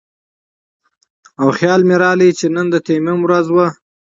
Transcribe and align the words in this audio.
او 1.41 1.47
خيال 1.57 1.81
مې 1.87 1.95
راغے 2.01 2.29
چې 2.39 2.45
نن 2.55 2.67
د 2.73 2.75
تيمم 2.87 3.19
ورځ 3.23 3.45
وه 3.55 3.67